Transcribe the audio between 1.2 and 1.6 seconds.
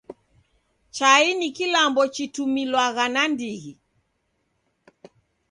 ni